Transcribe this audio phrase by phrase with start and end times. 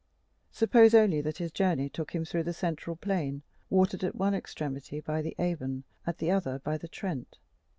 [0.49, 4.99] Suppose only that his journey took him through that central plain, watered at one extremity
[4.99, 7.37] by the Avon, at the other by the Trent.